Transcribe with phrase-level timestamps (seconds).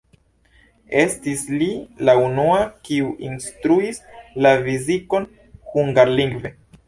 [1.01, 1.67] Estis li
[2.09, 4.01] la unua, kiu instruis
[4.47, 5.29] la fizikon
[5.77, 6.55] hungarlingve.